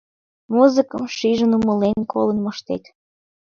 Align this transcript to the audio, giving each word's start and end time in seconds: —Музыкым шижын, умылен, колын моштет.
—Музыкым 0.55 1.03
шижын, 1.15 1.51
умылен, 1.57 1.99
колын 2.11 2.37
моштет. 2.45 2.83